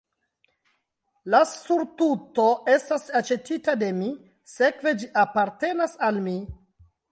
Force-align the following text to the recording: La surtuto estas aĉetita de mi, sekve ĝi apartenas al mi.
La 1.33 1.41
surtuto 1.49 2.45
estas 2.77 3.05
aĉetita 3.21 3.77
de 3.83 3.91
mi, 4.01 4.09
sekve 4.57 4.97
ĝi 5.03 5.13
apartenas 5.27 5.97
al 6.09 6.21
mi. 6.29 6.37